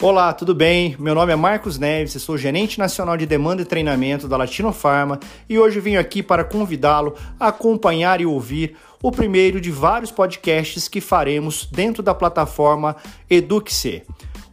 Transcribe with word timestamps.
Olá, 0.00 0.32
tudo 0.32 0.54
bem? 0.54 0.94
Meu 0.96 1.12
nome 1.12 1.32
é 1.32 1.36
Marcos 1.36 1.76
Neves, 1.76 2.22
sou 2.22 2.38
gerente 2.38 2.78
nacional 2.78 3.16
de 3.16 3.26
demanda 3.26 3.62
e 3.62 3.64
treinamento 3.64 4.28
da 4.28 4.36
Latino 4.36 4.72
Pharma 4.72 5.18
e 5.48 5.58
hoje 5.58 5.80
venho 5.80 5.98
aqui 5.98 6.22
para 6.22 6.44
convidá-lo 6.44 7.16
a 7.38 7.48
acompanhar 7.48 8.20
e 8.20 8.26
ouvir 8.26 8.76
o 9.02 9.10
primeiro 9.10 9.60
de 9.60 9.72
vários 9.72 10.12
podcasts 10.12 10.86
que 10.86 11.00
faremos 11.00 11.66
dentro 11.66 12.00
da 12.00 12.14
plataforma 12.14 12.94
Eduque-se. 13.28 14.04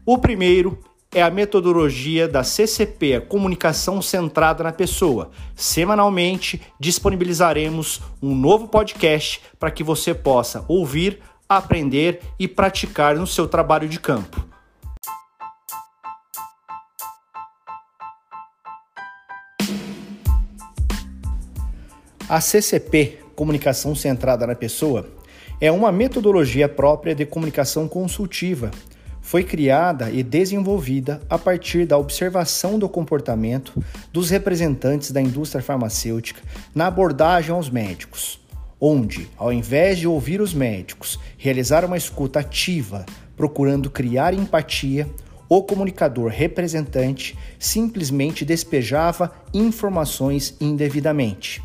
O 0.03 0.17
primeiro 0.17 0.79
é 1.13 1.21
a 1.21 1.29
metodologia 1.29 2.27
da 2.27 2.43
CCP, 2.43 3.13
a 3.13 3.21
comunicação 3.21 4.01
centrada 4.01 4.63
na 4.63 4.71
pessoa. 4.71 5.29
Semanalmente 5.55 6.59
disponibilizaremos 6.79 8.01
um 8.19 8.33
novo 8.33 8.67
podcast 8.67 9.43
para 9.59 9.69
que 9.69 9.83
você 9.83 10.11
possa 10.11 10.65
ouvir, 10.67 11.19
aprender 11.47 12.21
e 12.39 12.47
praticar 12.47 13.15
no 13.15 13.27
seu 13.27 13.47
trabalho 13.47 13.87
de 13.87 13.99
campo. 13.99 14.54
A 22.27 22.41
CCP, 22.41 23.19
Comunicação 23.35 23.93
Centrada 23.93 24.47
na 24.47 24.55
Pessoa, 24.55 25.07
é 25.61 25.71
uma 25.71 25.91
metodologia 25.91 26.67
própria 26.67 27.13
de 27.13 27.23
comunicação 27.23 27.87
consultiva. 27.87 28.71
Foi 29.21 29.43
criada 29.43 30.09
e 30.09 30.23
desenvolvida 30.23 31.21
a 31.29 31.37
partir 31.37 31.85
da 31.85 31.99
observação 31.99 32.79
do 32.79 32.89
comportamento 32.89 33.73
dos 34.11 34.31
representantes 34.31 35.11
da 35.11 35.21
indústria 35.21 35.61
farmacêutica 35.61 36.41
na 36.73 36.87
abordagem 36.87 37.51
aos 37.51 37.69
médicos, 37.69 38.39
onde, 38.81 39.29
ao 39.37 39.53
invés 39.53 39.99
de 39.99 40.07
ouvir 40.07 40.41
os 40.41 40.51
médicos, 40.51 41.19
realizar 41.37 41.85
uma 41.85 41.95
escuta 41.95 42.39
ativa, 42.39 43.05
procurando 43.37 43.87
criar 43.87 44.33
empatia, 44.33 45.07
o 45.47 45.61
comunicador 45.61 46.31
representante 46.31 47.37
simplesmente 47.59 48.43
despejava 48.43 49.31
informações 49.53 50.55
indevidamente. 50.59 51.61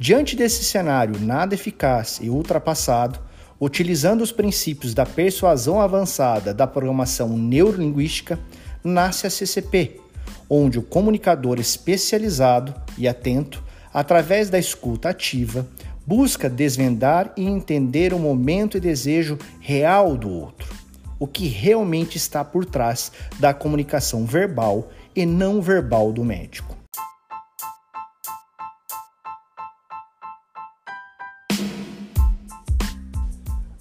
Diante 0.00 0.36
desse 0.36 0.62
cenário 0.62 1.18
nada 1.18 1.56
eficaz 1.56 2.20
e 2.22 2.30
ultrapassado, 2.30 3.18
utilizando 3.60 4.22
os 4.22 4.30
princípios 4.30 4.94
da 4.94 5.04
persuasão 5.04 5.80
avançada 5.80 6.54
da 6.54 6.68
programação 6.68 7.36
neurolinguística, 7.36 8.38
nasce 8.84 9.26
a 9.26 9.30
CCP, 9.30 10.00
onde 10.48 10.78
o 10.78 10.82
comunicador 10.82 11.58
especializado 11.58 12.72
e 12.96 13.08
atento, 13.08 13.60
através 13.92 14.48
da 14.48 14.56
escuta 14.56 15.08
ativa, 15.08 15.66
busca 16.06 16.48
desvendar 16.48 17.32
e 17.36 17.44
entender 17.44 18.14
o 18.14 18.20
momento 18.20 18.76
e 18.76 18.80
desejo 18.80 19.36
real 19.58 20.16
do 20.16 20.30
outro, 20.30 20.72
o 21.18 21.26
que 21.26 21.48
realmente 21.48 22.16
está 22.16 22.44
por 22.44 22.64
trás 22.64 23.10
da 23.40 23.52
comunicação 23.52 24.24
verbal 24.24 24.90
e 25.14 25.26
não 25.26 25.60
verbal 25.60 26.12
do 26.12 26.24
médico. 26.24 26.77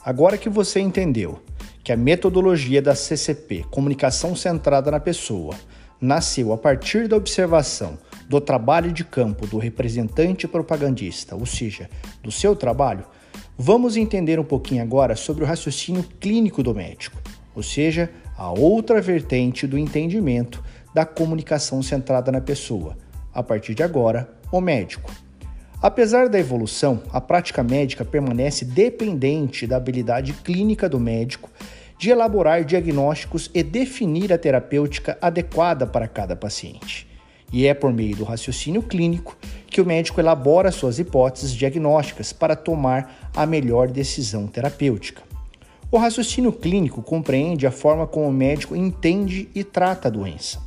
Agora 0.08 0.38
que 0.38 0.48
você 0.48 0.80
entendeu 0.80 1.38
que 1.84 1.92
a 1.92 1.98
metodologia 1.98 2.82
da 2.82 2.96
CCP, 2.96 3.66
comunicação 3.70 4.38
centrada 4.38 4.90
na 4.90 5.02
pessoa, 5.02 5.54
nasceu 6.00 6.54
a 6.54 6.58
partir 6.58 7.10
da 7.10 7.18
observação 7.18 7.98
do 8.30 8.40
trabalho 8.40 8.94
de 8.94 9.04
campo 9.04 9.46
do 9.46 9.58
representante 9.58 10.48
propagandista, 10.48 11.36
ou 11.36 11.46
seja, 11.46 11.90
do 12.24 12.32
seu 12.32 12.56
trabalho, 12.56 13.04
vamos 13.58 13.98
entender 13.98 14.40
um 14.40 14.46
pouquinho 14.46 14.82
agora 14.82 15.14
sobre 15.14 15.44
o 15.44 15.48
raciocínio 15.48 16.06
clínico 16.22 16.64
do 16.64 16.74
médico, 16.74 17.22
ou 17.54 17.62
seja, 17.62 18.10
a 18.38 18.50
outra 18.50 19.02
vertente 19.02 19.68
do 19.68 19.78
entendimento 19.78 20.64
da 20.94 21.06
comunicação 21.06 21.84
centrada 21.84 22.32
na 22.32 22.40
pessoa. 22.40 22.96
A 23.34 23.44
partir 23.44 23.76
de 23.76 23.84
agora, 23.84 24.34
o 24.54 24.62
médico. 24.62 25.12
Apesar 25.82 26.28
da 26.28 26.40
evolução, 26.40 27.04
a 27.14 27.22
prática 27.22 27.62
médica 27.62 28.04
permanece 28.04 28.66
dependente 28.66 29.68
da 29.68 29.78
habilidade 29.78 30.34
clínica 30.34 30.90
do 30.90 31.00
médico 31.00 31.52
de 32.00 32.10
elaborar 32.10 32.64
diagnósticos 32.64 33.50
e 33.54 33.62
definir 33.62 34.34
a 34.34 34.38
terapêutica 34.40 35.18
adequada 35.22 35.86
para 35.86 36.08
cada 36.08 36.36
paciente. 36.36 37.08
E 37.54 37.68
é 37.68 37.76
por 37.76 37.94
meio 37.94 38.16
do 38.16 38.24
raciocínio 38.24 38.82
clínico 38.82 39.38
que 39.68 39.80
o 39.80 39.86
médico 39.86 40.20
elabora 40.20 40.72
suas 40.72 40.98
hipóteses 40.98 41.52
diagnósticas 41.52 42.34
para 42.34 42.56
tomar 42.56 43.30
a 43.36 43.46
melhor 43.46 43.88
decisão 43.88 44.48
terapêutica. 44.48 45.22
O 45.92 45.98
raciocínio 45.98 46.52
clínico 46.52 47.04
compreende 47.04 47.68
a 47.68 47.72
forma 47.72 48.08
como 48.08 48.28
o 48.28 48.34
médico 48.34 48.76
entende 48.76 49.48
e 49.54 49.64
trata 49.64 50.08
a 50.08 50.12
doença. 50.12 50.60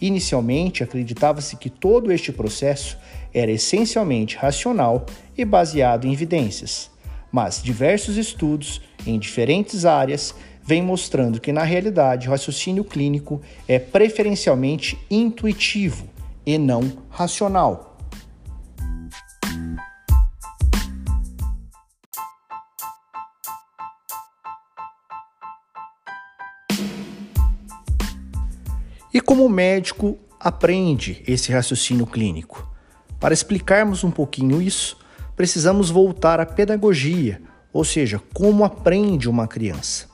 Inicialmente, 0.00 0.82
acreditava-se 0.82 1.56
que 1.56 1.70
todo 1.70 2.12
este 2.12 2.32
processo 2.32 2.98
era 3.32 3.50
essencialmente 3.50 4.36
racional 4.36 5.06
e 5.36 5.44
baseado 5.44 6.06
em 6.06 6.12
evidências, 6.12 6.90
mas 7.30 7.62
diversos 7.62 8.16
estudos 8.16 8.80
em 9.06 9.18
diferentes 9.18 9.84
áreas 9.84 10.34
vêm 10.62 10.82
mostrando 10.82 11.40
que, 11.40 11.52
na 11.52 11.62
realidade, 11.62 12.26
o 12.26 12.30
raciocínio 12.30 12.84
clínico 12.84 13.40
é 13.68 13.78
preferencialmente 13.78 14.98
intuitivo 15.10 16.08
e 16.44 16.58
não 16.58 16.80
racional. 17.08 17.95
E 29.16 29.20
como 29.22 29.46
o 29.46 29.48
médico 29.48 30.18
aprende 30.38 31.24
esse 31.26 31.50
raciocínio 31.50 32.06
clínico? 32.06 32.70
Para 33.18 33.32
explicarmos 33.32 34.04
um 34.04 34.10
pouquinho 34.10 34.60
isso, 34.60 34.98
precisamos 35.34 35.88
voltar 35.88 36.38
à 36.38 36.44
pedagogia, 36.44 37.40
ou 37.72 37.82
seja, 37.82 38.20
como 38.34 38.62
aprende 38.62 39.26
uma 39.26 39.48
criança. 39.48 40.04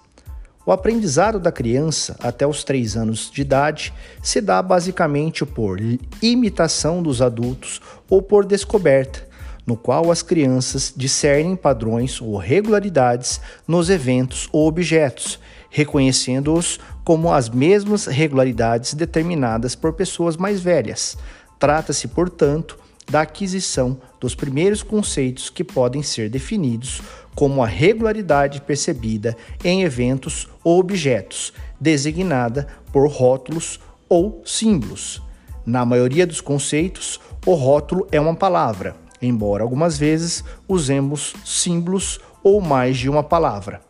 O 0.65 0.71
aprendizado 0.71 1.41
da 1.41 1.51
criança 1.51 2.17
até 2.21 2.47
os 2.47 2.62
3 2.62 2.97
anos 2.97 3.29
de 3.29 3.43
idade 3.43 3.93
se 4.23 4.41
dá 4.41 4.62
basicamente 4.62 5.45
por 5.45 5.81
imitação 6.23 7.03
dos 7.03 7.21
adultos 7.21 7.81
ou 8.09 8.23
por 8.23 8.45
descoberta, 8.45 9.27
no 9.67 9.77
qual 9.77 10.12
as 10.12 10.23
crianças 10.23 10.95
discernem 10.97 11.57
padrões 11.57 12.21
ou 12.21 12.37
regularidades 12.37 13.41
nos 13.67 13.91
eventos 13.91 14.49
ou 14.53 14.69
objetos, 14.69 15.41
reconhecendo-os 15.72 16.78
como 17.03 17.33
as 17.33 17.49
mesmas 17.49 18.06
regularidades 18.06 18.93
determinadas 18.94 19.75
por 19.75 19.94
pessoas 19.94 20.37
mais 20.37 20.60
velhas. 20.60 21.16
Trata-se, 21.59 22.06
portanto, 22.09 22.78
da 23.10 23.22
aquisição 23.22 23.99
dos 24.21 24.34
primeiros 24.34 24.82
conceitos 24.82 25.50
que 25.50 25.65
podem 25.65 26.03
ser 26.03 26.28
definidos 26.28 27.03
como 27.34 27.65
a 27.65 27.66
regularidade 27.66 28.61
percebida 28.61 29.37
em 29.65 29.82
eventos 29.82 30.47
ou 30.62 30.78
objetos, 30.78 31.53
designada 31.81 32.69
por 32.93 33.09
rótulos 33.09 33.81
ou 34.09 34.43
símbolos. 34.44 35.22
Na 35.65 35.84
maioria 35.84 36.27
dos 36.27 36.41
conceitos, 36.41 37.19
o 37.47 37.55
rótulo 37.55 38.06
é 38.12 38.21
uma 38.21 38.34
palavra, 38.34 38.94
embora 39.21 39.62
algumas 39.62 39.97
vezes 39.97 40.44
usemos 40.69 41.34
símbolos 41.44 42.21
ou 42.43 42.61
mais 42.61 42.99
de 42.99 43.09
uma 43.09 43.22
palavra. 43.22 43.81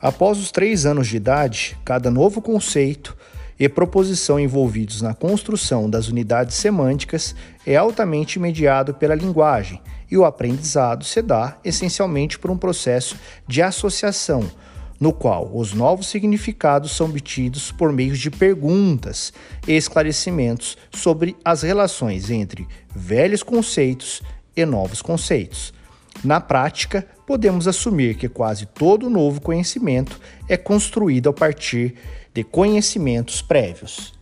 Após 0.00 0.38
os 0.38 0.50
três 0.50 0.86
anos 0.86 1.08
de 1.08 1.18
idade, 1.18 1.76
cada 1.84 2.10
novo 2.10 2.40
conceito 2.40 3.14
e 3.58 3.68
proposição 3.68 4.40
envolvidos 4.40 5.02
na 5.02 5.12
construção 5.12 5.90
das 5.90 6.08
unidades 6.08 6.56
semânticas 6.56 7.34
é 7.66 7.76
altamente 7.76 8.38
mediado 8.38 8.94
pela 8.94 9.14
linguagem 9.14 9.78
e 10.10 10.16
o 10.16 10.24
aprendizado 10.24 11.04
se 11.04 11.20
dá 11.20 11.58
essencialmente 11.62 12.38
por 12.38 12.50
um 12.50 12.56
processo 12.56 13.14
de 13.46 13.60
associação, 13.60 14.50
no 14.98 15.12
qual 15.12 15.50
os 15.54 15.74
novos 15.74 16.06
significados 16.08 16.96
são 16.96 17.06
obtidos 17.06 17.70
por 17.70 17.92
meio 17.92 18.16
de 18.16 18.30
perguntas 18.30 19.34
e 19.68 19.72
esclarecimentos 19.72 20.78
sobre 20.90 21.36
as 21.44 21.60
relações 21.60 22.30
entre 22.30 22.66
velhos 22.94 23.42
conceitos 23.42 24.22
e 24.56 24.64
novos 24.64 25.02
conceitos. 25.02 25.74
Na 26.22 26.40
prática, 26.40 27.06
podemos 27.26 27.66
assumir 27.66 28.16
que 28.16 28.28
quase 28.28 28.66
todo 28.66 29.08
novo 29.08 29.40
conhecimento 29.40 30.20
é 30.48 30.56
construído 30.56 31.28
a 31.28 31.32
partir 31.32 31.94
de 32.34 32.44
conhecimentos 32.44 33.40
prévios. 33.40 34.12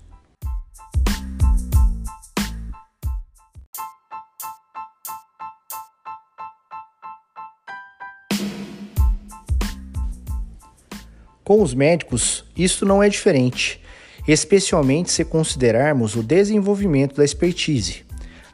Com 11.42 11.62
os 11.62 11.72
médicos, 11.72 12.44
isto 12.54 12.84
não 12.84 13.02
é 13.02 13.08
diferente. 13.08 13.80
especialmente 14.28 15.10
se 15.10 15.24
considerarmos 15.24 16.14
o 16.14 16.22
desenvolvimento 16.22 17.16
da 17.16 17.24
expertise. 17.24 18.04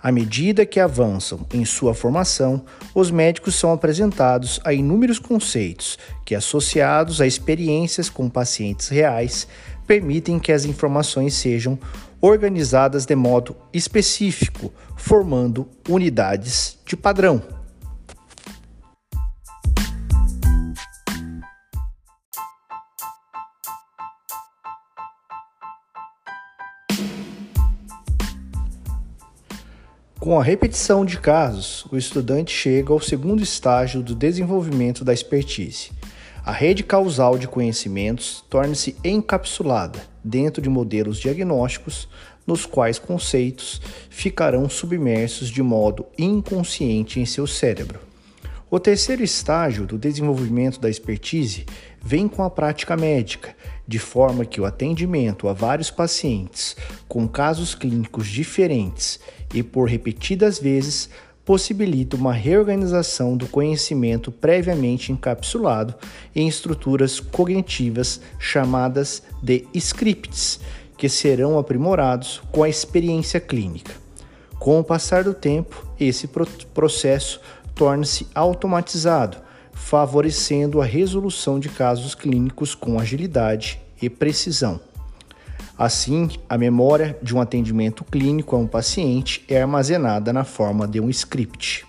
À 0.04 0.12
medida 0.12 0.66
que 0.66 0.78
avançam 0.78 1.46
em 1.50 1.64
sua 1.64 1.94
formação, 1.94 2.62
os 2.94 3.10
médicos 3.10 3.54
são 3.54 3.72
apresentados 3.72 4.60
a 4.62 4.70
inúmeros 4.70 5.18
conceitos 5.18 5.98
que, 6.26 6.34
associados 6.34 7.22
a 7.22 7.26
experiências 7.26 8.10
com 8.10 8.28
pacientes 8.28 8.88
reais, 8.88 9.48
permitem 9.86 10.38
que 10.38 10.52
as 10.52 10.66
informações 10.66 11.32
sejam 11.32 11.78
organizadas 12.20 13.06
de 13.06 13.16
modo 13.16 13.56
específico, 13.72 14.70
formando 14.94 15.66
unidades 15.88 16.78
de 16.84 16.98
padrão. 16.98 17.63
Com 30.24 30.40
a 30.40 30.42
repetição 30.42 31.04
de 31.04 31.18
casos, 31.18 31.84
o 31.92 31.98
estudante 31.98 32.50
chega 32.50 32.90
ao 32.94 32.98
segundo 32.98 33.42
estágio 33.42 34.02
do 34.02 34.14
desenvolvimento 34.14 35.04
da 35.04 35.12
expertise. 35.12 35.90
A 36.42 36.50
rede 36.50 36.82
causal 36.82 37.36
de 37.36 37.46
conhecimentos 37.46 38.42
torna-se 38.48 38.96
encapsulada 39.04 40.00
dentro 40.24 40.62
de 40.62 40.70
modelos 40.70 41.18
diagnósticos, 41.18 42.08
nos 42.46 42.64
quais 42.64 42.98
conceitos 42.98 43.82
ficarão 44.08 44.66
submersos 44.66 45.50
de 45.50 45.62
modo 45.62 46.06
inconsciente 46.16 47.20
em 47.20 47.26
seu 47.26 47.46
cérebro. 47.46 48.00
O 48.70 48.80
terceiro 48.80 49.22
estágio 49.22 49.84
do 49.84 49.98
desenvolvimento 49.98 50.80
da 50.80 50.88
expertise 50.88 51.66
vem 52.02 52.28
com 52.28 52.42
a 52.42 52.48
prática 52.48 52.96
médica, 52.96 53.54
de 53.86 53.98
forma 53.98 54.44
que 54.44 54.60
o 54.60 54.64
atendimento 54.64 55.48
a 55.48 55.52
vários 55.52 55.90
pacientes 55.90 56.76
com 57.06 57.28
casos 57.28 57.74
clínicos 57.74 58.26
diferentes 58.26 59.20
e 59.52 59.62
por 59.62 59.88
repetidas 59.88 60.58
vezes 60.58 61.10
possibilita 61.44 62.16
uma 62.16 62.32
reorganização 62.32 63.36
do 63.36 63.46
conhecimento 63.46 64.32
previamente 64.32 65.12
encapsulado 65.12 65.94
em 66.34 66.48
estruturas 66.48 67.20
cognitivas 67.20 68.20
chamadas 68.38 69.22
de 69.42 69.66
scripts, 69.74 70.58
que 70.96 71.08
serão 71.08 71.58
aprimorados 71.58 72.40
com 72.50 72.62
a 72.62 72.68
experiência 72.68 73.38
clínica. 73.38 73.92
Com 74.58 74.80
o 74.80 74.84
passar 74.84 75.24
do 75.24 75.34
tempo, 75.34 75.86
esse 76.00 76.28
processo 76.72 77.40
torna-se 77.74 78.26
automatizado, 78.34 79.36
favorecendo 79.74 80.80
a 80.80 80.84
resolução 80.84 81.58
de 81.58 81.68
casos 81.68 82.14
clínicos 82.14 82.74
com 82.74 82.98
agilidade 82.98 83.80
e 84.00 84.08
precisão. 84.08 84.80
Assim, 85.76 86.28
a 86.48 86.56
memória 86.56 87.18
de 87.20 87.34
um 87.34 87.40
atendimento 87.40 88.04
clínico 88.04 88.54
a 88.54 88.58
um 88.58 88.66
paciente 88.66 89.44
é 89.48 89.60
armazenada 89.60 90.32
na 90.32 90.44
forma 90.44 90.86
de 90.86 91.00
um 91.00 91.10
script. 91.10 91.84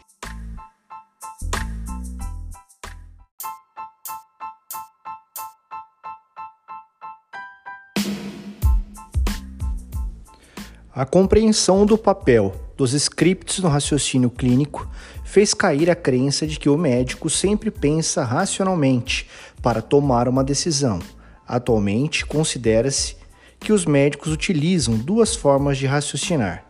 A 10.93 11.05
compreensão 11.05 11.85
do 11.85 11.97
papel 11.97 12.64
dos 12.77 12.91
scripts 12.91 13.59
no 13.59 13.69
raciocínio 13.69 14.29
clínico 14.29 14.89
fez 15.23 15.53
cair 15.53 15.89
a 15.89 15.95
crença 15.95 16.45
de 16.45 16.59
que 16.59 16.69
o 16.69 16.77
médico 16.77 17.29
sempre 17.29 17.71
pensa 17.71 18.23
racionalmente 18.23 19.27
para 19.61 19.81
tomar 19.81 20.27
uma 20.27 20.43
decisão. 20.43 20.99
Atualmente, 21.47 22.25
considera-se 22.25 23.15
que 23.59 23.71
os 23.71 23.85
médicos 23.85 24.31
utilizam 24.31 24.97
duas 24.97 25.35
formas 25.35 25.77
de 25.77 25.85
raciocinar. 25.85 26.65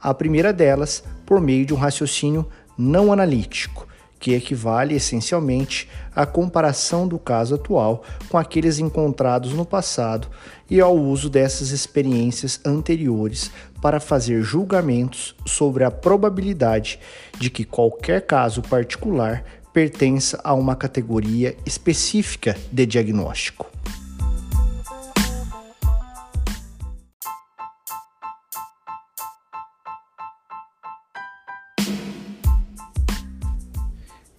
A 0.00 0.14
primeira 0.14 0.52
delas, 0.52 1.04
por 1.26 1.40
meio 1.40 1.66
de 1.66 1.74
um 1.74 1.76
raciocínio 1.76 2.48
não 2.76 3.12
analítico, 3.12 3.86
que 4.20 4.34
equivale 4.34 4.94
essencialmente 4.94 5.88
à 6.14 6.26
comparação 6.26 7.08
do 7.08 7.18
caso 7.18 7.54
atual 7.54 8.04
com 8.28 8.36
aqueles 8.36 8.78
encontrados 8.78 9.54
no 9.54 9.64
passado 9.64 10.28
e 10.68 10.80
ao 10.80 10.94
uso 10.94 11.30
dessas 11.30 11.70
experiências 11.70 12.60
anteriores 12.64 13.50
para 13.80 13.98
fazer 13.98 14.42
julgamentos 14.42 15.34
sobre 15.46 15.82
a 15.82 15.90
probabilidade 15.90 17.00
de 17.38 17.48
que 17.48 17.64
qualquer 17.64 18.26
caso 18.26 18.60
particular 18.60 19.42
pertença 19.72 20.38
a 20.44 20.52
uma 20.52 20.76
categoria 20.76 21.56
específica 21.64 22.56
de 22.70 22.84
diagnóstico. 22.84 23.69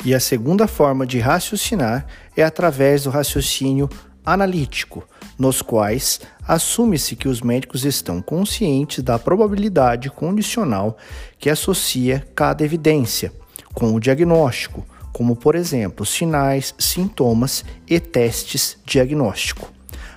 E 0.04 0.16
a 0.16 0.20
segunda 0.20 0.68
forma 0.68 1.06
de 1.06 1.20
raciocinar 1.20 2.08
é 2.36 2.44
através 2.44 3.04
do 3.04 3.12
raciocínio 3.12 3.88
analítico, 4.26 5.08
nos 5.38 5.62
quais 5.62 6.22
assume-se 6.48 7.16
que 7.16 7.28
os 7.28 7.42
médicos 7.42 7.86
estão 7.86 8.22
conscientes 8.22 9.04
da 9.04 9.20
probabilidade 9.20 10.10
condicional 10.10 10.98
que 11.38 11.50
associa 11.50 12.26
cada 12.36 12.64
evidência 12.64 13.32
com 13.74 13.94
o 13.94 14.00
diagnóstico, 14.00 14.86
como 15.14 15.36
por 15.36 15.56
exemplo 15.56 16.06
sinais, 16.06 16.74
sintomas 16.80 17.64
e 17.88 18.00
testes 18.00 18.78
diagnóstico. 18.86 19.72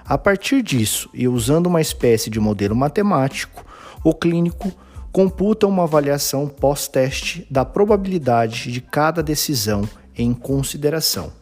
A 0.05 0.17
partir 0.17 0.63
disso, 0.63 1.09
e 1.13 1.29
usando 1.29 1.67
uma 1.67 1.81
espécie 1.81 2.31
de 2.31 2.41
modelo 2.41 2.77
matemático, 2.77 3.65
o 4.03 4.15
clínico 4.15 4.73
computa 5.15 5.69
uma 5.69 5.85
avaliação 5.85 6.49
pós-teste 6.49 7.47
da 7.49 7.65
probabilidade 7.65 8.73
de 8.73 8.81
cada 8.81 9.23
decisão 9.23 9.89
em 10.19 10.35
consideração. 10.35 11.33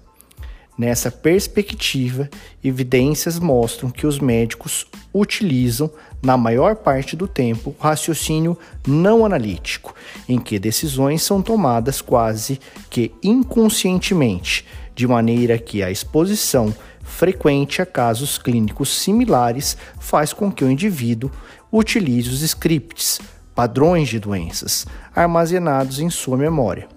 Nessa 0.76 1.10
perspectiva, 1.10 2.28
evidências 2.62 3.38
mostram 3.38 3.88
que 3.88 4.06
os 4.06 4.18
médicos 4.18 4.86
utilizam, 5.14 5.90
na 6.22 6.36
maior 6.36 6.76
parte 6.76 7.16
do 7.16 7.26
tempo, 7.26 7.74
raciocínio 7.80 8.58
não 8.86 9.24
analítico, 9.24 9.94
em 10.28 10.38
que 10.38 10.58
decisões 10.58 11.22
são 11.22 11.40
tomadas 11.40 12.02
quase 12.02 12.60
que 12.90 13.10
inconscientemente, 13.22 14.66
de 14.94 15.06
maneira 15.06 15.56
que 15.56 15.82
a 15.82 15.90
exposição 15.90 16.74
frequente 17.02 17.80
a 17.80 17.86
casos 17.86 18.36
clínicos 18.36 18.90
similares 19.00 19.78
faz 19.98 20.34
com 20.34 20.52
que 20.52 20.62
o 20.62 20.70
indivíduo 20.70 21.30
utilize 21.72 22.28
os 22.28 22.42
scripts 22.42 23.18
padrões 23.54 24.08
de 24.08 24.18
doenças 24.18 24.86
armazenados 25.14 26.00
em 26.00 26.10
sua 26.10 26.36
memória. 26.36 26.88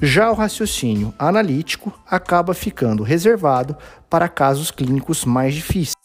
Já 0.00 0.30
o 0.30 0.34
raciocínio 0.34 1.14
analítico 1.18 1.92
acaba 2.06 2.52
ficando 2.52 3.02
reservado 3.02 3.76
para 4.10 4.28
casos 4.28 4.70
clínicos 4.70 5.24
mais 5.24 5.54
difíceis. 5.54 5.96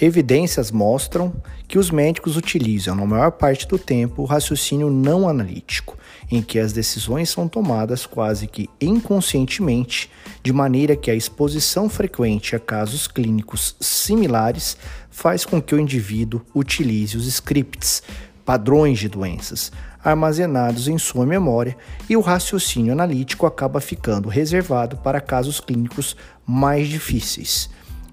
Evidências 0.00 0.70
mostram 0.70 1.30
que 1.68 1.78
os 1.78 1.90
médicos 1.90 2.36
utilizam, 2.36 2.96
na 2.96 3.04
maior 3.04 3.30
parte 3.32 3.68
do 3.68 3.78
tempo, 3.78 4.22
o 4.22 4.24
raciocínio 4.24 4.88
não 4.90 5.28
analítico, 5.28 5.96
em 6.30 6.40
que 6.40 6.58
as 6.58 6.72
decisões 6.72 7.28
são 7.28 7.48
tomadas 7.48 8.06
quase 8.06 8.46
que 8.46 8.70
inconscientemente, 8.80 10.10
de 10.42 10.52
maneira 10.52 10.94
que 10.94 11.10
a 11.10 11.14
exposição 11.14 11.88
frequente 11.88 12.54
a 12.54 12.60
casos 12.60 13.08
clínicos 13.08 13.74
similares 13.80 14.76
faz 15.10 15.44
com 15.44 15.60
que 15.60 15.74
o 15.74 15.80
indivíduo 15.80 16.42
utilize 16.54 17.16
os 17.16 17.26
scripts, 17.26 18.02
padrões 18.44 18.98
de 18.98 19.08
doenças, 19.08 19.72
armazenados 20.02 20.88
em 20.88 20.98
sua 20.98 21.26
memória 21.26 21.76
e 22.08 22.16
o 22.16 22.20
raciocínio 22.20 22.92
analítico 22.92 23.44
acaba 23.44 23.80
ficando 23.80 24.28
reservado 24.28 24.96
para 24.98 25.20
casos 25.20 25.60
clínicos 25.60 26.16
mais 26.46 26.88
difíceis. 26.88 27.68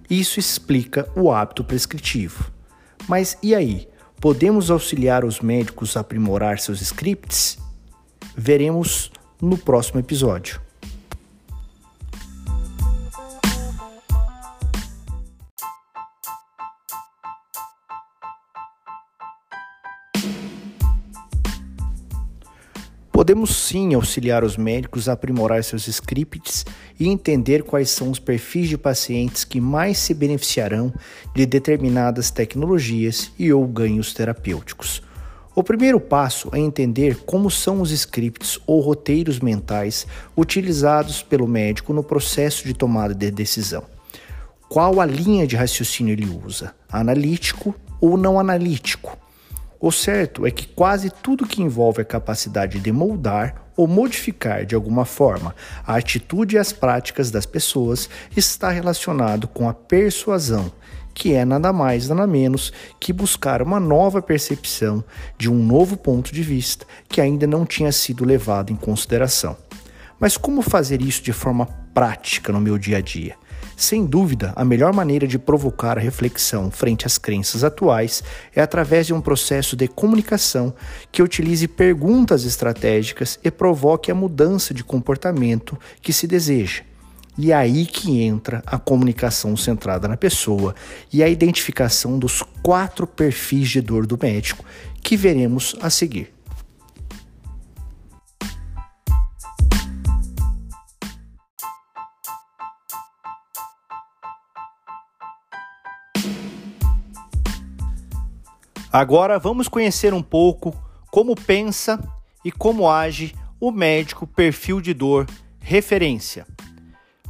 Isso 0.09 0.39
explica 0.39 1.07
o 1.15 1.31
hábito 1.31 1.63
prescritivo. 1.63 2.51
Mas 3.07 3.37
e 3.41 3.53
aí? 3.53 3.87
Podemos 4.19 4.71
auxiliar 4.71 5.23
os 5.23 5.39
médicos 5.41 5.95
a 5.95 5.99
aprimorar 5.99 6.59
seus 6.59 6.81
scripts? 6.81 7.66
Veremos 8.39 9.11
no 9.41 9.57
próximo 9.57 9.99
episódio. 9.99 10.61
Podemos 23.11 23.55
sim 23.55 23.95
auxiliar 23.95 24.43
os 24.43 24.55
médicos 24.55 25.09
a 25.09 25.13
aprimorar 25.13 25.63
seus 25.63 25.87
scripts 25.87 26.63
e 26.99 27.07
entender 27.07 27.63
quais 27.63 27.89
são 27.89 28.11
os 28.11 28.19
perfis 28.19 28.69
de 28.69 28.77
pacientes 28.77 29.43
que 29.43 29.59
mais 29.59 29.97
se 29.97 30.13
beneficiarão 30.13 30.93
de 31.35 31.43
determinadas 31.47 32.29
tecnologias 32.29 33.31
e 33.39 33.51
ou 33.51 33.65
ganhos 33.65 34.13
terapêuticos. 34.13 35.06
O 35.57 35.63
primeiro 35.63 35.99
passo 35.99 36.51
é 36.53 36.59
entender 36.59 37.17
como 37.25 37.49
são 37.49 37.81
os 37.81 37.89
scripts 37.89 38.59
ou 38.67 38.79
roteiros 38.79 39.39
mentais 39.39 40.05
utilizados 40.37 41.23
pelo 41.23 41.47
médico 41.47 41.93
no 41.93 42.03
processo 42.03 42.67
de 42.67 42.75
tomada 42.75 43.15
de 43.15 43.31
decisão. 43.31 43.83
Qual 44.69 45.01
a 45.01 45.05
linha 45.07 45.47
de 45.47 45.55
raciocínio 45.55 46.13
ele 46.13 46.29
usa? 46.45 46.75
Analítico 46.87 47.73
ou 47.99 48.15
não 48.15 48.39
analítico? 48.39 49.17
O 49.79 49.91
certo 49.91 50.45
é 50.45 50.51
que 50.51 50.67
quase 50.67 51.09
tudo 51.09 51.47
que 51.47 51.63
envolve 51.63 52.03
a 52.03 52.05
capacidade 52.05 52.79
de 52.79 52.91
moldar 52.91 53.71
ou 53.75 53.87
modificar 53.87 54.63
de 54.63 54.75
alguma 54.75 55.05
forma 55.05 55.55
a 55.83 55.95
atitude 55.95 56.55
e 56.55 56.59
as 56.59 56.71
práticas 56.71 57.31
das 57.31 57.47
pessoas 57.47 58.07
está 58.35 58.69
relacionado 58.69 59.47
com 59.47 59.67
a 59.67 59.73
persuasão, 59.73 60.71
que 61.17 61.33
é 61.33 61.43
nada 61.43 61.73
mais 61.73 62.07
nada 62.07 62.27
menos 62.27 62.71
que 62.99 63.11
buscar 63.11 63.63
uma 63.63 63.79
nova 63.79 64.21
percepção 64.21 65.03
de 65.35 65.49
um 65.49 65.55
novo 65.55 65.97
ponto 65.97 66.31
de 66.31 66.43
vista 66.43 66.85
que 67.09 67.19
ainda 67.19 67.47
não 67.47 67.65
tinha 67.65 67.91
sido 67.91 68.23
levado 68.23 68.71
em 68.71 68.75
consideração. 68.75 69.57
Mas 70.19 70.37
como 70.37 70.61
fazer 70.61 71.01
isso 71.01 71.23
de 71.23 71.33
forma 71.33 71.65
prática 71.91 72.53
no 72.53 72.61
meu 72.61 72.77
dia 72.77 72.97
a 72.97 73.01
dia? 73.01 73.35
Sem 73.75 74.05
dúvida, 74.05 74.53
a 74.55 74.63
melhor 74.63 74.93
maneira 74.93 75.27
de 75.27 75.39
provocar 75.39 75.97
a 75.97 76.01
reflexão 76.01 76.69
frente 76.69 77.07
às 77.07 77.17
crenças 77.17 77.63
atuais 77.63 78.23
é 78.55 78.61
através 78.61 79.07
de 79.07 79.13
um 79.13 79.21
processo 79.21 79.75
de 79.75 79.87
comunicação 79.87 80.71
que 81.11 81.23
utilize 81.23 81.67
perguntas 81.67 82.43
estratégicas 82.43 83.39
e 83.43 83.49
provoque 83.49 84.11
a 84.11 84.15
mudança 84.15 84.71
de 84.71 84.83
comportamento 84.83 85.75
que 85.99 86.13
se 86.13 86.27
deseja. 86.27 86.83
E 87.37 87.51
é 87.51 87.55
aí 87.55 87.85
que 87.85 88.21
entra 88.21 88.63
a 88.65 88.79
comunicação 88.79 89.55
centrada 89.55 90.07
na 90.07 90.17
pessoa 90.17 90.73
e 91.13 91.21
a 91.21 91.29
identificação 91.29 92.17
dos 92.17 92.41
quatro 92.63 93.05
perfis 93.05 93.69
de 93.69 93.79
dor 93.79 94.07
do 94.07 94.17
médico 94.19 94.65
que 95.03 95.15
veremos 95.15 95.75
a 95.79 95.89
seguir. 95.89 96.33
Agora 108.91 109.37
vamos 109.37 109.67
conhecer 109.67 110.11
um 110.11 110.23
pouco 110.23 110.73
como 111.11 111.35
pensa 111.35 111.99
e 112.43 112.51
como 112.51 112.89
age 112.89 113.35
o 113.59 113.71
médico 113.71 114.25
perfil 114.25 114.81
de 114.81 114.91
dor 114.91 115.27
referência. 115.59 116.47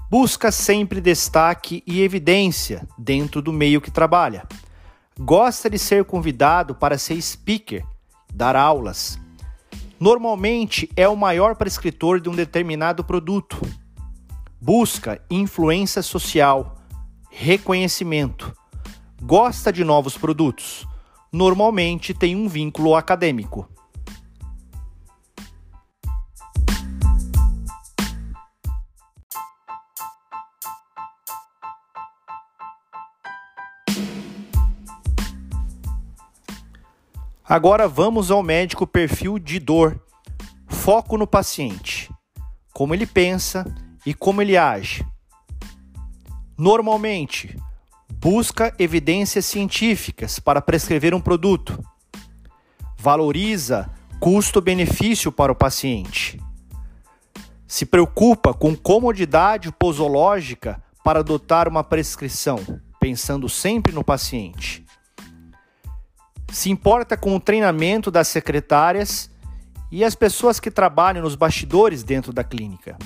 Busca 0.09 0.51
sempre 0.51 1.01
destaque 1.01 1.83
e 1.85 2.01
evidência 2.01 2.87
dentro 2.97 3.41
do 3.41 3.51
meio 3.51 3.81
que 3.81 3.91
trabalha. 3.91 4.47
Gosta 5.19 5.69
de 5.69 5.77
ser 5.77 6.05
convidado 6.05 6.75
para 6.75 6.97
ser 6.97 7.21
speaker, 7.21 7.85
dar 8.33 8.55
aulas. 8.55 9.19
Normalmente 9.99 10.89
é 10.95 11.07
o 11.07 11.15
maior 11.15 11.55
prescritor 11.55 12.19
de 12.19 12.29
um 12.29 12.35
determinado 12.35 13.03
produto. 13.03 13.59
Busca 14.61 15.21
influência 15.29 16.01
social, 16.01 16.77
reconhecimento. 17.29 18.53
Gosta 19.21 19.73
de 19.73 19.83
novos 19.83 20.17
produtos 20.17 20.87
normalmente 21.31 22.13
tem 22.13 22.35
um 22.35 22.47
vínculo 22.47 22.95
acadêmico. 22.95 23.69
Agora 37.49 37.87
vamos 37.87 38.29
ao 38.29 38.43
médico 38.43 38.85
perfil 38.85 39.39
de 39.39 39.57
dor. 39.57 40.01
Foco 40.67 41.17
no 41.17 41.25
paciente. 41.25 42.11
Como 42.73 42.93
ele 42.93 43.05
pensa 43.05 43.65
e 44.05 44.13
como 44.13 44.41
ele 44.41 44.57
age. 44.57 45.07
Normalmente, 46.57 47.55
busca 48.19 48.73
evidências 48.79 49.45
científicas 49.45 50.39
para 50.39 50.61
prescrever 50.61 51.13
um 51.13 51.21
produto, 51.21 51.79
valoriza 52.97 53.89
custo-benefício 54.19 55.31
para 55.31 55.51
o 55.51 55.55
paciente, 55.55 56.41
se 57.67 57.85
preocupa 57.85 58.53
com 58.53 58.75
comodidade 58.75 59.71
posológica 59.71 60.83
para 61.03 61.19
adotar 61.19 61.67
uma 61.67 61.83
prescrição, 61.83 62.59
pensando 62.99 63.47
sempre 63.47 63.93
no 63.93 64.03
paciente. 64.03 64.86
Se 66.51 66.69
importa 66.69 67.17
com 67.17 67.35
o 67.35 67.39
treinamento 67.39 68.09
das 68.09 68.27
secretárias 68.27 69.29
e 69.91 70.03
as 70.03 70.15
pessoas 70.15 70.59
que 70.59 70.71
trabalham 70.71 71.23
nos 71.23 71.35
bastidores 71.35 72.03
dentro 72.03 72.33
da 72.33 72.43
clínica. 72.43 72.97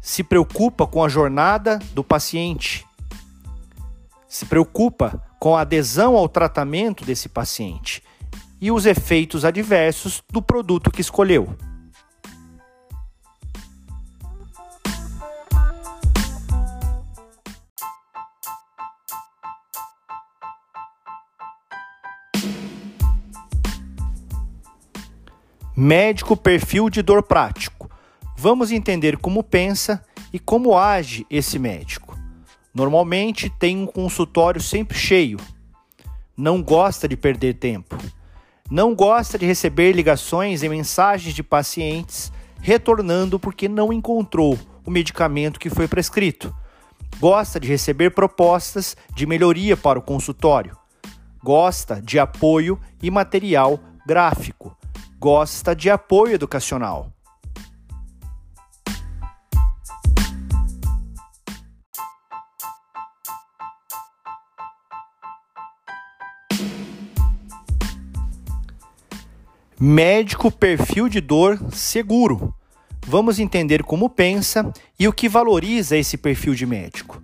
Se 0.00 0.22
preocupa 0.22 0.86
com 0.86 1.02
a 1.04 1.08
jornada 1.08 1.78
do 1.94 2.04
paciente 2.04 2.86
se 4.36 4.44
preocupa 4.44 5.22
com 5.38 5.56
a 5.56 5.62
adesão 5.62 6.14
ao 6.14 6.28
tratamento 6.28 7.06
desse 7.06 7.26
paciente 7.26 8.02
e 8.60 8.70
os 8.70 8.84
efeitos 8.84 9.46
adversos 9.46 10.22
do 10.30 10.42
produto 10.42 10.90
que 10.90 11.00
escolheu. 11.00 11.56
Médico 25.78 26.34
perfil 26.34 26.88
de 26.88 27.02
dor 27.02 27.22
prático. 27.22 27.90
Vamos 28.34 28.72
entender 28.72 29.18
como 29.18 29.42
pensa 29.42 30.02
e 30.32 30.38
como 30.38 30.74
age 30.74 31.26
esse 31.28 31.58
médico. 31.58 32.18
Normalmente 32.72 33.50
tem 33.50 33.76
um 33.76 33.86
consultório 33.86 34.58
sempre 34.58 34.96
cheio. 34.96 35.38
Não 36.34 36.62
gosta 36.62 37.06
de 37.06 37.14
perder 37.14 37.58
tempo. 37.58 37.98
Não 38.70 38.94
gosta 38.94 39.38
de 39.38 39.44
receber 39.44 39.92
ligações 39.92 40.62
e 40.62 40.68
mensagens 40.70 41.34
de 41.34 41.42
pacientes 41.42 42.32
retornando 42.62 43.38
porque 43.38 43.68
não 43.68 43.92
encontrou 43.92 44.58
o 44.82 44.90
medicamento 44.90 45.60
que 45.60 45.68
foi 45.68 45.86
prescrito. 45.86 46.56
Gosta 47.20 47.60
de 47.60 47.68
receber 47.68 48.12
propostas 48.12 48.96
de 49.14 49.26
melhoria 49.26 49.76
para 49.76 49.98
o 49.98 50.02
consultório. 50.02 50.74
Gosta 51.44 52.00
de 52.00 52.18
apoio 52.18 52.80
e 53.02 53.10
material 53.10 53.78
gráfico. 54.06 54.74
Gosta 55.18 55.74
de 55.74 55.88
apoio 55.88 56.34
educacional. 56.34 57.10
Médico 69.80 70.50
perfil 70.50 71.08
de 71.08 71.22
dor 71.22 71.58
seguro. 71.72 72.54
Vamos 73.06 73.38
entender 73.38 73.82
como 73.82 74.10
pensa 74.10 74.70
e 74.98 75.08
o 75.08 75.12
que 75.12 75.30
valoriza 75.30 75.96
esse 75.96 76.18
perfil 76.18 76.54
de 76.54 76.66
médico. 76.66 77.22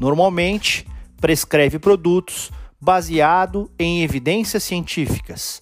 Normalmente, 0.00 0.86
prescreve 1.20 1.78
produtos 1.78 2.50
baseado 2.80 3.70
em 3.78 4.02
evidências 4.02 4.62
científicas. 4.62 5.60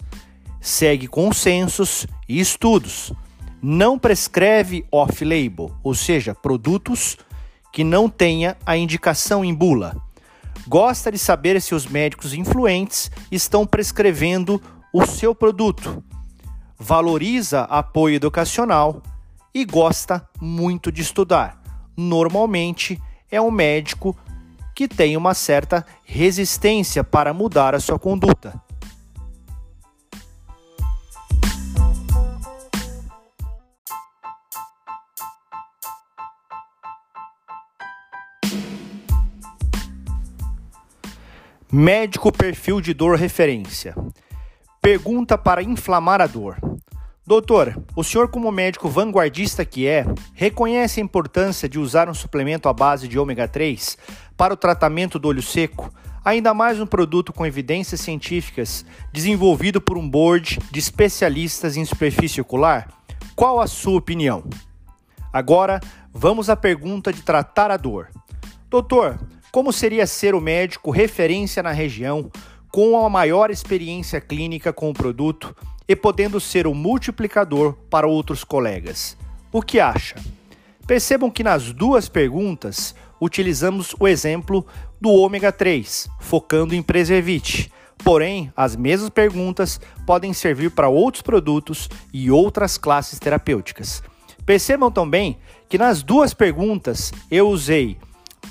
Segue 0.63 1.07
consensos 1.07 2.07
e 2.27 2.41
estudos. 2.41 3.13
Não 3.61 3.99
prescreve 3.99 4.87
off-label, 4.91 5.71
ou 5.83 5.95
seja, 5.95 6.35
produtos 6.35 7.19
que 7.71 7.85
não 7.85 8.09
tenha 8.09 8.57
a 8.65 8.79
indicação 8.79 9.45
em 9.45 9.53
bula. 9.53 9.95
Gosta 10.67 11.13
de 11.13 11.19
saber 11.19 11.61
se 11.61 11.75
os 11.75 11.87
médicos 11.87 12.33
influentes 12.33 13.11
estão 13.31 13.67
prescrevendo 13.67 14.59
o 14.95 15.05
seu 15.05 15.35
produto 15.35 16.03
valoriza 16.83 17.61
apoio 17.63 18.17
educacional 18.17 19.01
e 19.55 19.65
gosta 19.65 20.29
muito 20.41 20.91
de 20.91 21.01
estudar. 21.01 21.63
Normalmente 21.97 23.01
é 23.31 23.41
um 23.41 23.53
médico 23.53 24.17
que 24.75 24.89
tem 24.89 25.17
uma 25.17 25.33
certa 25.33 25.87
resistência 26.03 27.05
para 27.05 27.33
mudar 27.33 27.73
a 27.75 27.81
sua 27.81 28.01
conduta. 28.01 28.61
Médico 41.75 42.31
perfil 42.31 42.83
de 42.83 42.93
dor 42.93 43.17
referência. 43.17 43.95
Pergunta 44.83 45.39
para 45.39 45.63
inflamar 45.63 46.21
a 46.21 46.27
dor. 46.27 46.59
Doutor, 47.27 47.83
o 47.97 48.05
senhor, 48.05 48.29
como 48.29 48.53
médico 48.53 48.91
vanguardista 48.91 49.65
que 49.65 49.87
é, 49.87 50.05
reconhece 50.35 51.01
a 51.01 51.03
importância 51.03 51.67
de 51.67 51.79
usar 51.79 52.11
um 52.11 52.15
suplemento 52.15 52.69
à 52.69 52.75
base 52.75 53.09
de 53.09 53.19
ômega 53.19 53.49
3 53.49 53.97
para 54.37 54.53
o 54.53 54.57
tratamento 54.57 55.19
do 55.19 55.29
olho 55.29 55.41
seco, 55.41 55.91
ainda 56.23 56.53
mais 56.53 56.79
um 56.79 56.85
produto 56.85 57.33
com 57.33 57.47
evidências 57.47 58.03
científicas 58.03 58.85
desenvolvido 59.11 59.81
por 59.81 59.97
um 59.97 60.07
board 60.07 60.59
de 60.71 60.79
especialistas 60.79 61.79
em 61.79 61.87
superfície 61.87 62.39
ocular? 62.39 62.87
Qual 63.35 63.59
a 63.59 63.67
sua 63.67 63.97
opinião? 63.97 64.45
Agora, 65.33 65.81
vamos 66.13 66.51
à 66.51 66.57
pergunta 66.57 67.11
de 67.11 67.23
tratar 67.23 67.71
a 67.71 67.79
dor. 67.79 68.11
Doutor, 68.69 69.19
como 69.53 69.71
seria 69.71 70.07
ser 70.07 70.35
o 70.35 70.41
médico 70.41 70.91
referência 70.91 71.63
na 71.63 71.73
região 71.73 72.31
com 72.71 73.05
a 73.05 73.11
maior 73.11 73.51
experiência 73.51 74.19
clínica 74.19 74.73
com 74.73 74.89
o 74.89 74.95
produto 74.95 75.55
e 75.87 75.95
podendo 75.95 76.41
ser 76.41 76.67
o 76.67 76.73
multiplicador 76.73 77.75
para 77.91 78.07
outros 78.07 78.45
colegas? 78.45 79.15
O 79.53 79.61
que 79.61 79.79
acha? 79.79 80.17
Percebam 80.87 81.31
que 81.31 81.45
nas 81.45 81.71
duas 81.71 82.09
perguntas 82.09 82.95
utilizamos 83.21 83.95
o 84.01 84.09
exemplo 84.09 84.67
do 84.99 85.11
ômega 85.11 85.53
3, 85.53 86.09
focando 86.19 86.75
em 86.75 86.83
Preservite. 86.83 87.71
Porém, 88.03 88.51
as 88.57 88.75
mesmas 88.75 89.11
perguntas 89.11 89.79
podem 90.07 90.33
servir 90.33 90.71
para 90.71 90.89
outros 90.89 91.21
produtos 91.21 91.91
e 92.11 92.31
outras 92.31 92.79
classes 92.79 93.19
terapêuticas. 93.19 94.03
Percebam 94.47 94.91
também 94.91 95.39
que 95.69 95.77
nas 95.77 96.03
duas 96.03 96.33
perguntas 96.33 97.13
eu 97.31 97.49
usei 97.51 97.99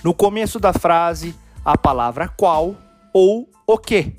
no 0.03 0.13
começo 0.13 0.59
da 0.59 0.73
frase 0.73 1.35
a 1.63 1.77
palavra 1.77 2.27
qual 2.27 2.75
ou 3.13 3.49
o 3.67 3.77
que, 3.77 4.15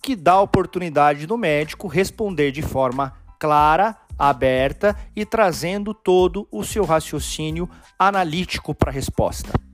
que 0.00 0.14
dá 0.14 0.32
a 0.32 0.40
oportunidade 0.40 1.26
do 1.26 1.36
médico 1.36 1.88
responder 1.88 2.52
de 2.52 2.62
forma 2.62 3.14
clara, 3.38 3.96
aberta 4.18 4.96
e 5.14 5.24
trazendo 5.24 5.92
todo 5.92 6.46
o 6.50 6.64
seu 6.64 6.84
raciocínio 6.84 7.68
analítico 7.98 8.74
para 8.74 8.90
a 8.90 8.94
resposta. 8.94 9.67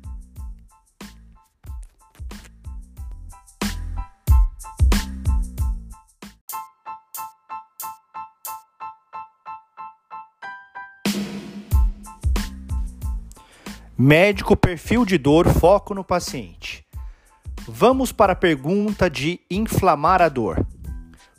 Médico 13.97 14.57
perfil 14.57 15.05
de 15.05 15.17
dor, 15.17 15.49
foco 15.49 15.95
no 15.95 16.03
paciente. 16.03 16.85
Vamos 17.67 18.13
para 18.13 18.33
a 18.33 18.37
pergunta 18.37 19.09
de 19.09 19.41
inflamar 19.51 20.21
a 20.21 20.29
dor. 20.29 20.67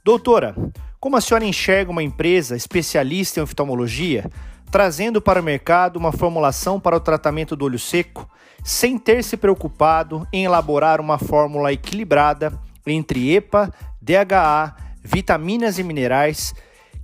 Doutora, 0.03 0.55
como 0.99 1.17
a 1.17 1.21
senhora 1.21 1.45
enxerga 1.45 1.91
uma 1.91 2.03
empresa 2.03 2.55
especialista 2.55 3.39
em 3.39 3.43
oftalmologia 3.43 4.29
trazendo 4.75 5.21
para 5.21 5.39
o 5.39 5.43
mercado 5.43 5.95
uma 5.95 6.11
formulação 6.11 6.79
para 6.81 6.97
o 6.97 6.99
tratamento 6.99 7.55
do 7.55 7.63
olho 7.63 7.79
seco, 7.79 8.29
sem 8.63 8.97
ter 8.97 9.23
se 9.23 9.37
preocupado 9.37 10.27
em 10.33 10.43
elaborar 10.43 10.99
uma 10.99 11.17
fórmula 11.17 11.71
equilibrada 11.71 12.51
entre 12.85 13.33
EPA, 13.33 13.73
DHA, 14.01 14.75
vitaminas 15.01 15.79
e 15.79 15.83
minerais 15.83 16.53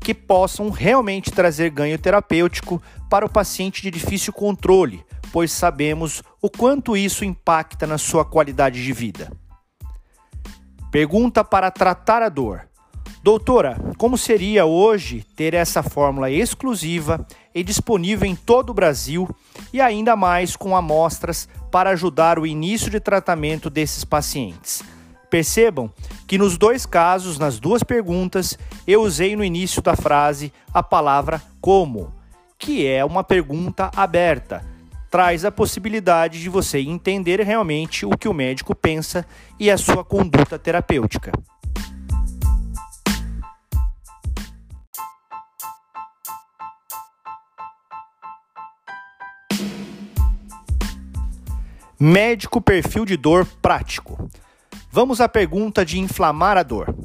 que 0.02 0.14
possam 0.14 0.70
realmente 0.70 1.32
trazer 1.32 1.70
ganho 1.70 1.98
terapêutico 1.98 2.82
para 3.10 3.26
o 3.26 3.30
paciente 3.30 3.82
de 3.82 3.92
difícil 3.92 4.34
controle, 4.34 5.06
pois 5.32 5.52
sabemos 5.52 6.24
o 6.42 6.50
quanto 6.50 6.98
isso 6.98 7.24
impacta 7.24 7.88
na 7.88 7.98
sua 7.98 8.26
qualidade 8.26 8.84
de 8.84 8.94
vida. 8.94 9.32
Pergunta 10.92 11.44
para 11.44 11.72
tratar 11.72 12.22
a 12.22 12.30
dor. 12.30 12.68
Doutora, 13.24 13.78
como 13.98 14.18
seria 14.18 14.66
hoje 14.66 15.24
ter 15.36 15.54
essa 15.54 15.84
fórmula 15.84 16.30
exclusiva 16.30 17.26
e 17.54 17.64
disponível 17.64 18.28
em 18.28 18.36
todo 18.36 18.72
o 18.72 18.74
Brasil 18.74 19.30
e 19.72 19.80
ainda 19.80 20.16
mais 20.16 20.56
com 20.56 20.76
amostras 20.76 21.48
para 21.72 21.92
ajudar 21.92 22.40
o 22.40 22.48
início 22.48 22.90
de 22.90 23.00
tratamento 23.00 23.70
desses 23.70 24.04
pacientes? 24.04 24.84
Percebam 25.30 25.90
que 26.28 26.38
nos 26.38 26.58
dois 26.58 26.86
casos, 26.86 27.38
nas 27.38 27.60
duas 27.60 27.84
perguntas, 27.84 28.58
eu 28.88 29.04
usei 29.04 29.36
no 29.36 29.46
início 29.46 29.82
da 29.82 29.96
frase 29.96 30.52
a 30.74 30.84
palavra 30.84 31.42
como, 31.62 32.12
que 32.58 32.86
é 32.86 33.06
uma 33.06 33.24
pergunta 33.24 33.92
aberta 33.96 34.71
traz 35.12 35.44
a 35.44 35.52
possibilidade 35.52 36.40
de 36.40 36.48
você 36.48 36.80
entender 36.80 37.42
realmente 37.42 38.06
o 38.06 38.12
que 38.12 38.30
o 38.30 38.34
médico 38.34 38.74
pensa 38.74 39.26
e 39.60 39.70
a 39.70 39.78
sua 39.78 40.06
conduta 40.06 40.58
terapêutica. 40.58 41.34
Médico 52.00 52.62
perfil 52.62 53.06
de 53.06 53.18
dor 53.18 53.46
prático. 53.62 54.30
Vamos 54.90 55.20
à 55.20 55.28
pergunta 55.28 55.86
de 55.86 56.00
inflamar 56.00 56.58
a 56.58 56.64
dor. 56.64 56.96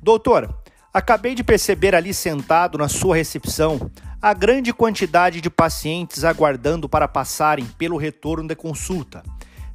Doutor, 0.00 0.54
acabei 0.92 1.34
de 1.34 1.42
perceber 1.42 1.94
ali 1.94 2.12
sentado 2.12 2.76
na 2.76 2.86
sua 2.86 3.16
recepção 3.16 3.90
a 4.26 4.34
grande 4.34 4.72
quantidade 4.72 5.40
de 5.40 5.48
pacientes 5.48 6.24
aguardando 6.24 6.88
para 6.88 7.06
passarem 7.06 7.64
pelo 7.78 7.96
retorno 7.96 8.48
de 8.48 8.56
consulta, 8.56 9.22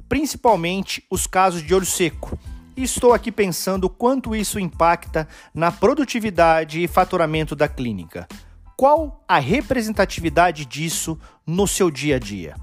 principalmente 0.06 1.02
os 1.10 1.26
casos 1.26 1.62
de 1.62 1.74
olho 1.74 1.86
seco. 1.86 2.38
estou 2.76 3.14
aqui 3.14 3.32
pensando 3.32 3.88
quanto 3.88 4.36
isso 4.36 4.60
impacta 4.60 5.26
na 5.54 5.72
produtividade 5.72 6.82
e 6.82 6.86
faturamento 6.86 7.56
da 7.56 7.66
clínica. 7.66 8.28
Qual 8.76 9.24
a 9.26 9.38
representatividade 9.38 10.66
disso 10.66 11.18
no 11.46 11.66
seu 11.66 11.90
dia 11.90 12.16
a 12.16 12.18
dia? 12.18 12.54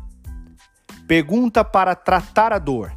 Pergunta 1.08 1.66
para 1.66 1.96
tratar 1.96 2.54
a 2.54 2.60
dor. 2.60 2.94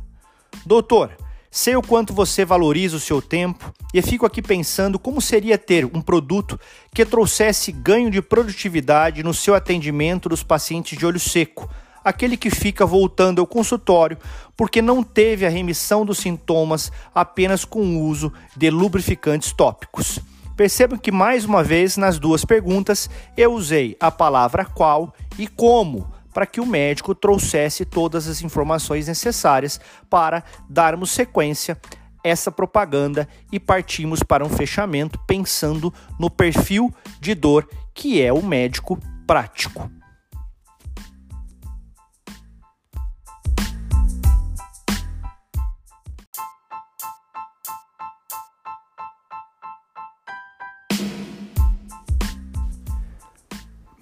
Doutor, 0.66 1.16
Sei 1.54 1.76
o 1.76 1.82
quanto 1.82 2.14
você 2.14 2.46
valoriza 2.46 2.96
o 2.96 3.00
seu 3.00 3.20
tempo 3.20 3.74
e 3.92 4.00
fico 4.00 4.24
aqui 4.24 4.40
pensando 4.40 4.98
como 4.98 5.20
seria 5.20 5.58
ter 5.58 5.84
um 5.84 6.00
produto 6.00 6.58
que 6.94 7.04
trouxesse 7.04 7.70
ganho 7.70 8.10
de 8.10 8.22
produtividade 8.22 9.22
no 9.22 9.34
seu 9.34 9.54
atendimento 9.54 10.30
dos 10.30 10.42
pacientes 10.42 10.98
de 10.98 11.04
olho 11.04 11.20
seco, 11.20 11.68
aquele 12.02 12.38
que 12.38 12.48
fica 12.48 12.86
voltando 12.86 13.38
ao 13.38 13.46
consultório 13.46 14.16
porque 14.56 14.80
não 14.80 15.02
teve 15.02 15.44
a 15.44 15.50
remissão 15.50 16.06
dos 16.06 16.16
sintomas 16.16 16.90
apenas 17.14 17.66
com 17.66 17.80
o 17.80 18.00
uso 18.00 18.32
de 18.56 18.70
lubrificantes 18.70 19.52
tópicos. 19.52 20.20
Percebam 20.56 20.98
que 20.98 21.12
mais 21.12 21.44
uma 21.44 21.62
vez 21.62 21.98
nas 21.98 22.18
duas 22.18 22.46
perguntas 22.46 23.10
eu 23.36 23.52
usei 23.52 23.94
a 24.00 24.10
palavra 24.10 24.64
qual 24.64 25.14
e 25.38 25.46
como 25.46 26.10
para 26.32 26.46
que 26.46 26.60
o 26.60 26.66
médico 26.66 27.14
trouxesse 27.14 27.84
todas 27.84 28.26
as 28.26 28.42
informações 28.42 29.08
necessárias 29.08 29.80
para 30.08 30.42
darmos 30.68 31.10
sequência 31.10 31.78
essa 32.24 32.52
propaganda 32.52 33.28
e 33.50 33.58
partimos 33.58 34.22
para 34.22 34.44
um 34.44 34.48
fechamento 34.48 35.18
pensando 35.26 35.92
no 36.18 36.30
perfil 36.30 36.94
de 37.20 37.34
dor 37.34 37.68
que 37.94 38.22
é 38.22 38.32
o 38.32 38.42
médico 38.42 38.98
prático. 39.26 39.90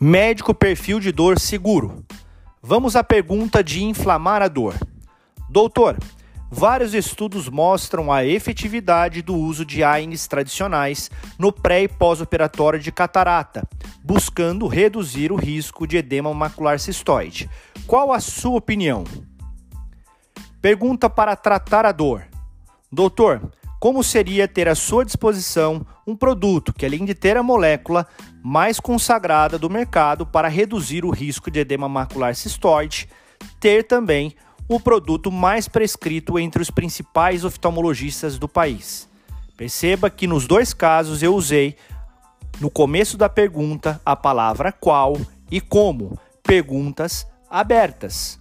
Médico 0.02 0.54
perfil 0.54 0.98
de 0.98 1.12
dor 1.12 1.38
seguro. 1.38 2.02
Vamos 2.62 2.94
à 2.94 3.02
pergunta 3.02 3.64
de 3.64 3.82
inflamar 3.82 4.42
a 4.42 4.48
dor. 4.48 4.74
Doutor, 5.48 5.96
vários 6.50 6.92
estudos 6.92 7.48
mostram 7.48 8.12
a 8.12 8.22
efetividade 8.22 9.22
do 9.22 9.34
uso 9.34 9.64
de 9.64 9.82
AINES 9.82 10.28
tradicionais 10.28 11.10
no 11.38 11.50
pré 11.50 11.84
e 11.84 11.88
pós-operatório 11.88 12.78
de 12.78 12.92
catarata, 12.92 13.66
buscando 14.04 14.66
reduzir 14.66 15.32
o 15.32 15.36
risco 15.36 15.86
de 15.86 15.96
edema 15.96 16.34
macular 16.34 16.78
cistoide. 16.78 17.48
Qual 17.86 18.12
a 18.12 18.20
sua 18.20 18.58
opinião? 18.58 19.04
Pergunta 20.60 21.08
para 21.08 21.34
tratar 21.36 21.86
a 21.86 21.92
dor. 21.92 22.24
Doutor, 22.92 23.40
como 23.80 24.04
seria 24.04 24.46
ter 24.46 24.68
à 24.68 24.74
sua 24.74 25.06
disposição 25.06 25.86
um 26.06 26.14
produto 26.14 26.74
que, 26.74 26.84
além 26.84 27.06
de 27.06 27.14
ter 27.14 27.38
a 27.38 27.42
molécula 27.42 28.06
mais 28.42 28.80
consagrada 28.80 29.58
do 29.58 29.68
mercado 29.68 30.24
para 30.26 30.48
reduzir 30.48 31.04
o 31.04 31.10
risco 31.10 31.50
de 31.50 31.60
edema 31.60 31.88
macular 31.88 32.34
cistoide, 32.34 33.08
ter 33.58 33.84
também 33.84 34.34
o 34.68 34.78
produto 34.78 35.30
mais 35.30 35.68
prescrito 35.68 36.38
entre 36.38 36.62
os 36.62 36.70
principais 36.70 37.44
oftalmologistas 37.44 38.38
do 38.38 38.48
país. 38.48 39.08
Perceba 39.56 40.08
que 40.08 40.26
nos 40.26 40.46
dois 40.46 40.72
casos 40.72 41.22
eu 41.22 41.34
usei 41.34 41.76
no 42.60 42.70
começo 42.70 43.16
da 43.16 43.28
pergunta 43.28 44.00
a 44.04 44.14
palavra 44.14 44.72
qual 44.72 45.16
e 45.50 45.60
como, 45.60 46.18
perguntas 46.42 47.26
abertas. 47.50 48.38